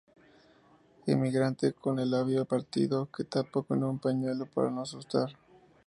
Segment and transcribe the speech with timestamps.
[1.05, 5.37] Emigrante, con el labio partido, que tapa con un pañuelo para no asustar.